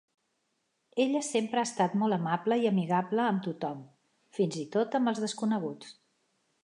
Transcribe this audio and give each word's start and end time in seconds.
Ella 1.03 1.19
sempre 1.27 1.61
ha 1.61 1.65
estat 1.69 1.93
molt 2.03 2.17
amable 2.17 2.57
i 2.63 2.65
amigable 2.71 3.25
amb 3.27 3.45
tothom, 3.49 3.85
fins 4.39 4.59
i 4.63 4.67
tot 4.77 4.99
amb 5.01 5.13
els 5.13 5.23
desconeguts. 5.27 5.97